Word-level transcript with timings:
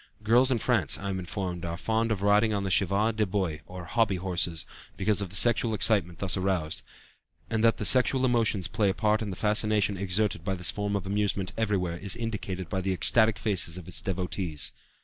Girls 0.23 0.49
in 0.49 0.57
France, 0.57 0.97
I 0.97 1.09
am 1.11 1.19
informed, 1.19 1.63
are 1.63 1.77
fond 1.77 2.11
of 2.11 2.23
riding 2.23 2.55
on 2.55 2.63
the 2.63 2.71
chevaux 2.71 3.11
de 3.11 3.27
bois, 3.27 3.59
or 3.67 3.85
hobby 3.85 4.15
horses, 4.15 4.65
because 4.97 5.21
of 5.21 5.29
the 5.29 5.35
sexual 5.35 5.75
excitement 5.75 6.17
thus 6.17 6.35
aroused; 6.35 6.81
and 7.51 7.63
that 7.63 7.77
the 7.77 7.85
sexual 7.85 8.25
emotions 8.25 8.67
play 8.67 8.89
a 8.89 8.95
part 8.95 9.21
in 9.21 9.29
the 9.29 9.35
fascination 9.35 9.97
exerted 9.97 10.43
by 10.43 10.55
this 10.55 10.71
form 10.71 10.95
of 10.95 11.05
amusement 11.05 11.53
everywhere 11.55 11.97
is 11.97 12.15
indicated 12.15 12.67
by 12.67 12.81
the 12.81 12.93
ecstatic 12.93 13.37
faces 13.37 13.77
of 13.77 13.87
its 13.87 14.01
devotees. 14.01 14.71